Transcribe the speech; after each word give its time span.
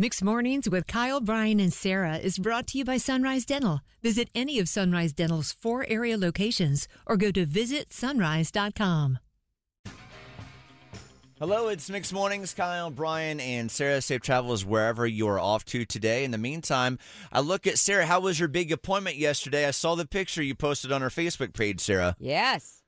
Mixed 0.00 0.22
Mornings 0.22 0.70
with 0.70 0.86
Kyle, 0.86 1.20
Brian, 1.20 1.58
and 1.58 1.72
Sarah 1.72 2.18
is 2.18 2.38
brought 2.38 2.68
to 2.68 2.78
you 2.78 2.84
by 2.84 2.98
Sunrise 2.98 3.44
Dental. 3.44 3.80
Visit 4.00 4.28
any 4.32 4.60
of 4.60 4.68
Sunrise 4.68 5.12
Dental's 5.12 5.50
four 5.50 5.84
area 5.88 6.16
locations 6.16 6.86
or 7.04 7.16
go 7.16 7.32
to 7.32 7.44
visitsunrise.com. 7.44 9.18
Hello, 11.40 11.66
it's 11.66 11.90
Mixed 11.90 12.12
Mornings. 12.12 12.54
Kyle, 12.54 12.90
Brian, 12.90 13.40
and 13.40 13.72
Sarah. 13.72 14.00
Safe 14.00 14.20
travels 14.20 14.64
wherever 14.64 15.04
you 15.04 15.26
are 15.26 15.40
off 15.40 15.64
to 15.64 15.84
today. 15.84 16.22
In 16.22 16.30
the 16.30 16.38
meantime, 16.38 17.00
I 17.32 17.40
look 17.40 17.66
at 17.66 17.76
Sarah. 17.76 18.06
How 18.06 18.20
was 18.20 18.38
your 18.38 18.48
big 18.48 18.70
appointment 18.70 19.16
yesterday? 19.16 19.66
I 19.66 19.72
saw 19.72 19.96
the 19.96 20.06
picture 20.06 20.44
you 20.44 20.54
posted 20.54 20.92
on 20.92 21.02
our 21.02 21.10
Facebook 21.10 21.54
page, 21.54 21.80
Sarah. 21.80 22.14
Yes. 22.20 22.82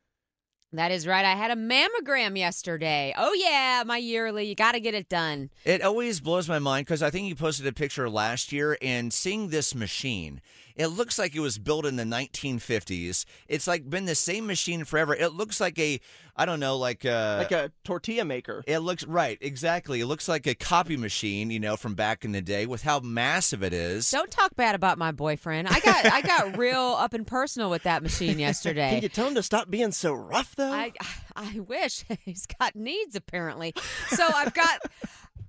That 0.72 0.92
is 0.92 1.06
right. 1.06 1.24
I 1.24 1.34
had 1.34 1.50
a 1.50 1.56
mammogram 1.56 2.38
yesterday. 2.38 3.12
Oh, 3.16 3.32
yeah, 3.32 3.82
my 3.84 3.96
yearly. 3.96 4.46
You 4.46 4.54
got 4.54 4.72
to 4.72 4.80
get 4.80 4.94
it 4.94 5.08
done. 5.08 5.50
It 5.64 5.82
always 5.82 6.20
blows 6.20 6.48
my 6.48 6.60
mind 6.60 6.86
because 6.86 7.02
I 7.02 7.10
think 7.10 7.26
you 7.28 7.34
posted 7.34 7.66
a 7.66 7.72
picture 7.72 8.08
last 8.08 8.52
year 8.52 8.78
and 8.80 9.12
seeing 9.12 9.48
this 9.48 9.74
machine. 9.74 10.40
It 10.76 10.86
looks 10.86 11.18
like 11.18 11.34
it 11.34 11.40
was 11.40 11.58
built 11.58 11.84
in 11.84 11.96
the 11.96 12.04
1950s. 12.04 13.26
It's 13.48 13.66
like 13.66 13.90
been 13.90 14.06
the 14.06 14.14
same 14.14 14.46
machine 14.46 14.84
forever. 14.84 15.14
It 15.14 15.34
looks 15.34 15.60
like 15.60 15.78
a, 15.78 16.00
I 16.36 16.46
don't 16.46 16.60
know, 16.60 16.78
like 16.78 17.04
a, 17.04 17.36
like 17.38 17.52
a 17.52 17.70
tortilla 17.84 18.24
maker. 18.24 18.64
It 18.66 18.78
looks 18.78 19.04
right, 19.04 19.36
exactly. 19.42 20.00
It 20.00 20.06
looks 20.06 20.26
like 20.26 20.46
a 20.46 20.54
copy 20.54 20.96
machine, 20.96 21.50
you 21.50 21.60
know, 21.60 21.76
from 21.76 21.94
back 21.94 22.24
in 22.24 22.32
the 22.32 22.40
day 22.40 22.64
with 22.64 22.82
how 22.82 23.00
massive 23.00 23.62
it 23.62 23.74
is. 23.74 24.10
Don't 24.10 24.30
talk 24.30 24.56
bad 24.56 24.74
about 24.74 24.96
my 24.96 25.12
boyfriend. 25.12 25.68
I 25.68 25.80
got 25.80 26.06
I 26.06 26.22
got 26.22 26.56
real 26.56 26.96
up 26.98 27.12
and 27.12 27.26
personal 27.26 27.68
with 27.68 27.82
that 27.82 28.02
machine 28.02 28.38
yesterday. 28.38 28.90
Can 28.94 29.02
you 29.02 29.10
tell 29.10 29.28
him 29.28 29.34
to 29.34 29.42
stop 29.42 29.70
being 29.70 29.92
so 29.92 30.14
rough, 30.14 30.54
though? 30.60 30.72
I 30.72 30.92
I 31.36 31.60
wish 31.60 32.04
he's 32.24 32.46
got 32.46 32.76
needs 32.76 33.16
apparently. 33.16 33.74
So 34.08 34.26
I've 34.34 34.54
got. 34.54 34.80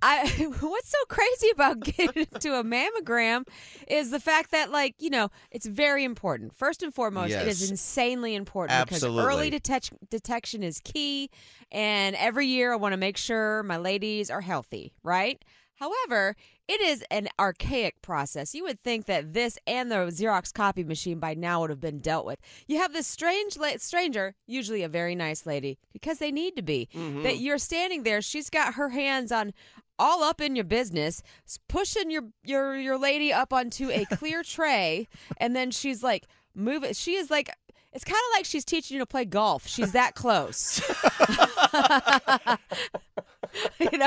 I 0.04 0.26
what's 0.60 0.88
so 0.88 0.98
crazy 1.08 1.50
about 1.52 1.78
getting 1.78 2.26
to 2.26 2.58
a 2.58 2.64
mammogram 2.64 3.46
is 3.86 4.10
the 4.10 4.18
fact 4.18 4.50
that 4.50 4.72
like 4.72 4.96
you 4.98 5.10
know 5.10 5.30
it's 5.52 5.64
very 5.64 6.02
important. 6.02 6.56
First 6.56 6.82
and 6.82 6.92
foremost, 6.92 7.32
it 7.32 7.46
is 7.46 7.70
insanely 7.70 8.34
important 8.34 8.80
Absolutely. 8.80 9.22
because 9.22 9.36
early 9.36 9.50
detec- 9.52 9.96
detection 10.10 10.64
is 10.64 10.80
key. 10.80 11.30
And 11.70 12.16
every 12.16 12.48
year, 12.48 12.72
I 12.72 12.76
want 12.76 12.94
to 12.94 12.96
make 12.96 13.16
sure 13.16 13.62
my 13.62 13.76
ladies 13.76 14.28
are 14.28 14.40
healthy. 14.40 14.92
Right. 15.04 15.40
However, 15.82 16.36
it 16.68 16.80
is 16.80 17.04
an 17.10 17.28
archaic 17.40 18.00
process. 18.02 18.54
You 18.54 18.62
would 18.62 18.80
think 18.80 19.06
that 19.06 19.32
this 19.32 19.58
and 19.66 19.90
the 19.90 19.96
Xerox 19.96 20.54
copy 20.54 20.84
machine 20.84 21.18
by 21.18 21.34
now 21.34 21.60
would 21.60 21.70
have 21.70 21.80
been 21.80 21.98
dealt 21.98 22.24
with. 22.24 22.38
You 22.68 22.78
have 22.78 22.92
this 22.92 23.08
strange 23.08 23.56
la- 23.56 23.78
stranger, 23.78 24.36
usually 24.46 24.84
a 24.84 24.88
very 24.88 25.16
nice 25.16 25.44
lady, 25.44 25.78
because 25.92 26.18
they 26.18 26.30
need 26.30 26.54
to 26.54 26.62
be. 26.62 26.88
Mm-hmm. 26.94 27.24
That 27.24 27.38
you're 27.38 27.58
standing 27.58 28.04
there, 28.04 28.22
she's 28.22 28.48
got 28.48 28.74
her 28.74 28.90
hands 28.90 29.32
on 29.32 29.54
all 29.98 30.22
up 30.22 30.40
in 30.40 30.54
your 30.54 30.64
business, 30.64 31.20
pushing 31.68 32.12
your 32.12 32.28
your 32.44 32.76
your 32.76 32.96
lady 32.96 33.32
up 33.32 33.52
onto 33.52 33.90
a 33.90 34.04
clear 34.12 34.44
tray, 34.44 35.08
and 35.38 35.56
then 35.56 35.72
she's 35.72 36.04
like 36.04 36.28
move 36.54 36.84
it. 36.84 36.94
She 36.94 37.16
is 37.16 37.28
like 37.28 37.50
it's 37.92 38.04
kind 38.04 38.14
of 38.30 38.38
like 38.38 38.44
she's 38.44 38.64
teaching 38.64 38.94
you 38.94 39.02
to 39.02 39.06
play 39.06 39.24
golf. 39.24 39.66
She's 39.66 39.92
that 39.92 40.14
close. 40.14 40.80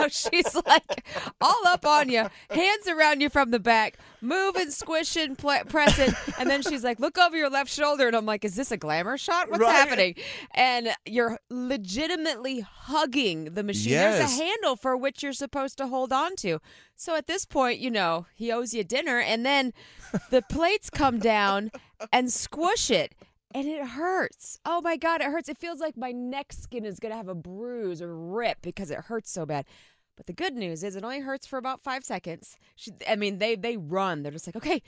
she's 0.14 0.56
like 0.66 1.06
all 1.42 1.61
up 1.67 1.86
on 1.86 2.09
you, 2.09 2.25
hands 2.50 2.88
around 2.88 3.22
you 3.22 3.30
from 3.30 3.52
the 3.52 3.59
back, 3.59 3.98
moving, 4.22 4.72
squishing, 4.72 5.36
pl- 5.36 5.64
pressing, 5.70 6.14
and 6.39 6.50
then 6.50 6.62
she's 6.62 6.84
like, 6.84 7.00
"Look 7.00 7.17
over 7.17 7.36
your 7.38 7.50
left 7.50 7.72
shoulder," 7.72 8.08
and 8.08 8.16
I'm 8.16 8.25
like, 8.25 8.44
"Is 8.45 8.56
this 8.56 8.72
a 8.72 8.78
glamour 8.78 9.17
shot? 9.17 9.50
What's 9.50 9.62
Right. 9.62 9.72
happening?" 9.75 10.16
And 10.53 10.89
you're 11.06 11.39
legitimately 11.50 12.62
hugging 12.62 13.53
the 13.53 13.64
machine. 13.64 13.94
There's 13.94 14.20
a 14.31 14.36
handle 14.44 14.75
for 14.75 14.95
which 14.97 15.23
you're 15.23 15.34
supposed 15.34 15.78
to 15.78 15.88
hold 15.88 16.12
on 16.14 16.36
to. 16.38 16.59
So 16.95 17.16
at 17.16 17.28
this 17.28 17.45
point, 17.45 17.80
you 17.80 17.92
know, 17.92 18.25
he 18.36 18.52
owes 18.52 18.73
you 18.73 18.84
dinner, 18.84 19.19
and 19.19 19.45
then 19.45 19.73
the 20.31 20.42
plates 20.42 20.90
come 20.90 21.19
down 21.19 21.72
and 22.12 22.31
squish 22.31 22.90
it. 22.90 23.14
And 23.53 23.69
it 23.69 23.81
hurts. 23.88 24.59
Oh 24.66 24.81
my 24.81 24.97
God, 24.97 25.22
it 25.22 25.28
hurts. 25.28 25.47
It 25.47 25.57
feels 25.57 25.80
like 25.80 25.96
my 25.96 26.12
neck 26.12 26.51
skin 26.51 26.84
is 26.84 27.00
going 27.00 27.12
to 27.12 27.16
have 27.18 27.30
a 27.30 27.35
bruise 27.35 28.01
or 28.01 28.13
rip 28.13 28.62
because 28.62 28.91
it 28.91 28.97
hurts 29.00 29.31
so 29.31 29.46
bad. 29.46 29.66
But 30.16 30.28
the 30.28 30.34
good 30.34 30.56
news 30.56 30.84
is 30.84 30.96
it 30.96 31.03
only 31.03 31.20
hurts 31.20 31.46
for 31.46 31.58
about 31.58 31.81
five 31.81 32.03
seconds. 32.03 32.58
She, 32.76 32.92
I 33.08 33.16
mean, 33.16 33.40
they 33.40 33.56
they 33.56 33.78
run. 33.78 34.24
They're 34.24 34.31
just 34.31 34.48
like, 34.48 34.56
okay, 34.56 34.81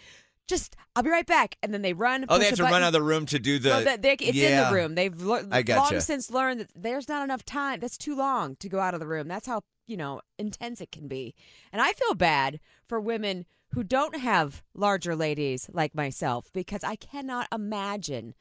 just 0.48 0.76
I'll 0.96 1.04
be 1.04 1.10
right 1.10 1.26
back, 1.26 1.58
and 1.62 1.74
then 1.74 1.82
they 1.82 1.94
run. 1.94 2.26
oh, 2.30 2.38
they 2.38 2.46
have 2.46 2.56
to 2.56 2.64
run 2.64 2.82
out 2.82 2.88
of 2.88 2.94
the 2.94 3.02
room 3.02 3.26
to 3.28 3.40
do 3.40 3.60
the. 3.60 3.70
No, 3.70 3.84
that 3.84 4.02
they, 4.02 4.14
it's 4.14 4.38
in 4.38 4.64
the 4.64 4.74
room. 4.74 4.96
They've 4.96 5.30
I 5.52 5.62
gotcha. 5.62 5.94
long 5.94 6.02
since 6.02 6.32
learned 6.32 6.62
that 6.62 6.70
there's 6.76 7.10
not 7.10 7.24
enough 7.24 7.44
time. 7.44 7.80
That's 7.80 7.98
too 7.98 8.16
long 8.16 8.56
to 8.58 8.70
go 8.70 8.80
out 8.80 8.94
of 8.94 9.00
the 9.00 9.08
room. 9.08 9.28
That's 9.28 9.48
how 9.48 9.62
you 9.86 9.98
know 9.98 10.22
intense 10.40 10.82
it 10.82 10.92
can 10.92 11.08
be. 11.08 11.36
And 11.72 11.82
I 11.82 11.92
feel 11.94 12.16
bad 12.16 12.60
for 12.88 13.00
women 13.00 13.46
who 13.74 13.84
don't 13.84 14.18
have 14.20 14.64
larger 14.74 15.16
ladies 15.16 15.70
like 15.74 15.94
myself 15.94 16.50
because 16.54 16.84
I 16.84 16.96
cannot 16.96 17.48
imagine 17.54 18.34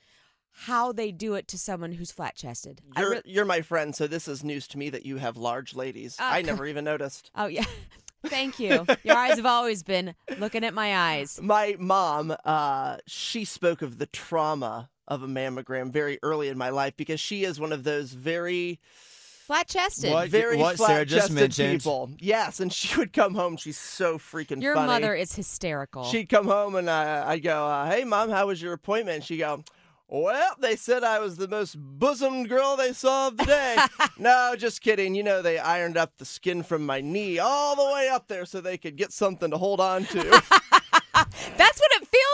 how 0.64 0.90
they 0.92 1.12
do 1.12 1.34
it 1.34 1.46
to 1.48 1.58
someone 1.58 1.92
who's 1.92 2.10
flat 2.10 2.34
chested. 2.34 2.80
You're, 2.96 3.20
you're 3.24 3.44
my 3.44 3.60
friend, 3.60 3.94
so 3.94 4.06
this 4.06 4.26
is 4.26 4.42
news 4.42 4.66
to 4.68 4.78
me 4.78 4.88
that 4.90 5.04
you 5.04 5.18
have 5.18 5.36
large 5.36 5.74
ladies. 5.74 6.16
Ah, 6.18 6.32
I 6.32 6.42
never 6.50 6.66
even 6.66 6.84
noticed. 6.84 7.30
oh 7.34 7.46
yeah. 7.46 7.64
Thank 8.26 8.58
you. 8.58 8.84
Your 9.04 9.16
eyes 9.16 9.36
have 9.36 9.46
always 9.46 9.84
been 9.84 10.14
looking 10.38 10.64
at 10.64 10.74
my 10.74 10.96
eyes. 10.96 11.38
My 11.40 11.76
mom, 11.78 12.34
uh, 12.44 12.96
she 13.06 13.44
spoke 13.44 13.82
of 13.82 13.98
the 13.98 14.06
trauma 14.06 14.88
of 15.06 15.22
a 15.22 15.28
mammogram 15.28 15.92
very 15.92 16.18
early 16.24 16.48
in 16.48 16.58
my 16.58 16.70
life 16.70 16.96
because 16.96 17.20
she 17.20 17.44
is 17.44 17.60
one 17.60 17.72
of 17.72 17.84
those 17.84 18.12
very, 18.12 18.80
Flat 19.46 19.68
chested. 19.68 20.10
What? 20.10 20.28
very 20.28 20.56
What 20.56 20.76
Sarah 20.76 21.04
just 21.04 21.28
flat-chested 21.28 21.34
mentioned. 21.36 21.80
people. 21.82 22.10
Yes, 22.18 22.58
and 22.58 22.72
she 22.72 22.98
would 22.98 23.12
come 23.12 23.34
home. 23.36 23.56
She's 23.56 23.78
so 23.78 24.18
freaking 24.18 24.60
Your 24.60 24.74
funny. 24.74 24.88
mother 24.88 25.14
is 25.14 25.36
hysterical. 25.36 26.02
She'd 26.04 26.28
come 26.28 26.46
home 26.46 26.74
and 26.74 26.90
I, 26.90 27.28
I'd 27.30 27.44
go, 27.44 27.64
uh, 27.64 27.88
"Hey, 27.88 28.02
mom, 28.02 28.30
how 28.30 28.48
was 28.48 28.60
your 28.60 28.72
appointment?" 28.72 29.22
She'd 29.22 29.36
go, 29.38 29.62
"Well, 30.08 30.54
they 30.60 30.76
said 30.76 31.02
I 31.04 31.18
was 31.18 31.36
the 31.36 31.48
most 31.48 31.76
bosomed 31.78 32.48
girl 32.48 32.76
they 32.76 32.92
saw 32.92 33.28
of 33.28 33.36
the 33.36 33.44
day." 33.44 33.76
no, 34.18 34.54
just 34.56 34.80
kidding. 34.80 35.14
You 35.14 35.22
know, 35.22 35.42
they 35.42 35.58
ironed 35.58 35.96
up 35.96 36.12
the 36.18 36.24
skin 36.24 36.62
from 36.62 36.86
my 36.86 37.00
knee 37.00 37.38
all 37.38 37.76
the 37.76 37.94
way 37.94 38.08
up 38.08 38.28
there 38.28 38.44
so 38.46 38.60
they 38.60 38.78
could 38.78 38.96
get 38.96 39.12
something 39.12 39.50
to 39.50 39.58
hold 39.58 39.80
on 39.80 40.04
to. 40.06 40.18
That's 41.56 41.80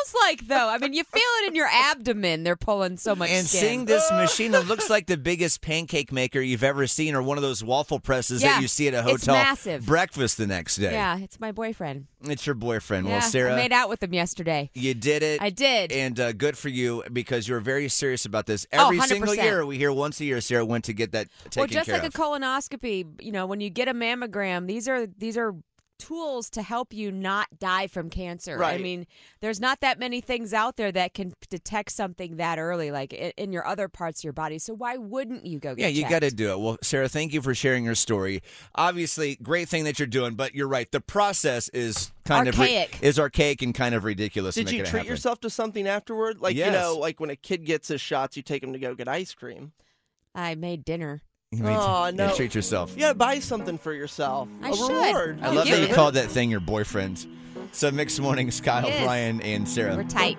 feels 0.05 0.15
like, 0.23 0.47
though. 0.49 0.69
I 0.69 0.79
mean, 0.79 0.93
you 0.93 1.05
feel 1.05 1.23
it 1.43 1.49
in 1.49 1.55
your 1.55 1.69
abdomen. 1.71 2.43
They're 2.45 2.57
pulling 2.57 2.97
so 2.97 3.15
much 3.15 3.31
and 3.31 3.47
skin. 3.47 3.61
seeing 3.61 3.85
this 3.87 4.11
machine, 4.13 4.55
it 4.55 4.67
looks 4.67 4.89
like 4.91 5.07
the 5.07 5.17
biggest 5.17 5.61
pancake 5.61 6.13
maker 6.13 6.41
you've 6.41 6.63
ever 6.65 6.87
seen, 6.87 7.15
or 7.15 7.23
one 7.23 7.39
of 7.39 7.43
those 7.43 7.63
waffle 7.65 8.01
presses 8.01 8.43
Yeah, 8.43 8.55
that 8.55 8.63
you 8.63 8.69
see 8.69 8.89
at 8.89 8.95
a 8.95 8.99
it's 9.09 9.27
hotel 9.27 9.35
massive. 9.35 9.87
breakfast 9.87 10.39
the 10.39 10.47
next 10.47 10.77
day. 10.77 10.93
Yeah, 10.93 11.19
it's 11.19 11.39
my 11.41 11.53
boyfriend. 11.53 12.07
It's 12.25 12.47
your 12.47 12.55
boyfriend. 12.55 13.07
yeah, 13.07 13.15
well, 13.15 13.21
Sarah, 13.23 13.53
I 13.53 13.57
made 13.57 13.73
out 13.73 13.89
with 13.89 14.03
him 14.03 14.15
yesterday. 14.15 14.71
you 14.75 14.95
did 14.95 15.23
it. 15.23 15.43
I 15.43 15.51
did. 15.51 15.91
And 15.93 16.19
uh, 16.21 16.33
good 16.33 16.57
for 16.57 16.69
you 16.69 17.03
because 17.13 17.49
you're 17.49 17.61
very 17.61 17.89
serious 17.89 18.25
about 18.25 18.47
this. 18.47 18.67
Oh, 18.73 18.85
Every 18.87 19.01
single 19.01 19.35
100%. 19.35 19.43
year, 19.43 19.67
we 19.67 19.77
hear 19.77 19.93
once 19.93 20.21
a 20.21 20.25
year 20.25 20.41
Sarah 20.41 20.65
went 20.65 20.85
to 20.85 20.93
get 20.93 21.13
that 21.13 21.29
taken 21.51 21.61
well, 21.63 21.67
just 21.67 21.87
care 21.87 21.99
like 21.99 22.07
of. 22.07 22.15
a 22.15 22.19
colonoscopy, 22.19 23.07
you 23.21 23.33
know, 23.33 23.47
when 23.47 23.61
you 23.61 23.71
get 23.71 23.89
a 23.89 23.95
mammogram, 23.95 24.67
these 24.67 24.89
are 24.89 25.07
these 25.07 25.37
are 25.37 25.55
tools 26.07 26.51
to 26.51 26.63
help 26.63 26.93
you 26.93 27.13
not 27.13 27.47
die 27.59 27.87
from 27.87 28.11
cancer. 28.11 28.63
I 28.63 28.79
mean, 28.79 29.07
there's 29.41 29.61
not 29.61 29.81
that 29.81 29.99
many 29.99 30.21
things 30.21 30.53
out 30.53 30.77
there 30.77 30.91
that 30.93 31.15
can 31.15 31.35
detect 31.49 31.93
something 31.93 32.37
that 32.37 32.59
early, 32.59 32.91
like 32.91 33.13
i- 33.13 33.33
in 33.37 33.53
your 33.53 33.67
other 33.67 33.89
parts 33.89 34.21
of 34.21 34.25
your 34.25 34.33
body. 34.33 34.59
So 34.59 34.75
why 34.75 34.97
wouldn't 34.97 35.47
you 35.47 35.59
go 35.59 35.75
get 35.75 35.83
yeah, 35.83 35.89
you 35.89 36.09
got 36.09 36.21
to 36.21 36.31
do 36.31 36.51
it. 36.51 36.61
Well, 36.61 36.79
Sarah, 36.83 37.09
thank 37.09 37.33
you 37.33 37.41
for 37.43 37.55
sharing 37.55 37.85
your 37.85 37.95
story. 37.95 38.43
Obviously, 38.75 39.37
great 39.37 39.69
thing 39.69 39.85
that 39.85 39.99
you're 39.99 40.07
doing, 40.09 40.35
but 40.35 40.55
you're 40.55 40.69
right. 40.69 40.91
The 40.91 41.01
process 41.01 41.69
is 41.71 42.11
kind 42.25 42.47
Archaic. 42.49 42.95
of 42.97 43.03
re- 43.03 43.09
is 43.09 43.19
archaic 43.19 43.63
and 43.63 43.75
kind 43.75 43.95
of 43.95 44.05
ridiculous. 44.05 44.55
Did 44.55 44.71
you 44.71 44.79
treat 44.79 44.89
happen. 44.89 45.07
yourself 45.07 45.41
to 45.41 45.51
something 45.51 45.87
afterward? 45.87 46.41
Like 46.41 46.57
you 46.57 46.71
know, 46.71 46.97
like 46.99 47.21
when 47.21 47.31
a 47.31 47.37
kid 47.37 47.65
gets 47.65 47.89
his 47.89 48.01
shots, 48.01 48.37
you 48.37 48.43
take 48.43 48.63
him 48.63 48.73
to 48.73 48.79
go 48.79 48.95
get 48.95 49.09
ice 49.09 49.35
cream. 49.35 49.73
I 50.35 50.55
made 50.55 50.85
dinner. 50.85 51.21
You 51.53 51.63
made- 51.65 51.77
Oh, 51.79 52.11
yeah, 52.17 52.31
treat 52.33 52.55
yourself. 52.55 52.93
You 52.95 53.01
gotta 53.01 53.15
buy 53.15 53.39
something 53.39 53.77
for 53.79 53.93
yourself. 53.93 54.49
I 54.63 54.71
a 54.71 54.75
should. 54.77 54.89
reward. 54.91 55.39
I 55.43 55.51
love 55.51 55.67
give 55.67 55.79
that 55.81 55.89
you 55.89 55.95
called 55.95 56.15
that 56.15 56.29
thing 56.31 56.51
your 56.51 56.61
boyfriend. 56.61 57.27
So 57.73 57.91
mixed 57.91 58.21
mornings, 58.21 58.61
Kyle, 58.61 58.87
Yes. 58.87 59.05
Brian, 59.05 59.41
and 59.43 59.69
Sarah. 59.69 59.97
We're 59.97 60.05
tight. 60.05 60.39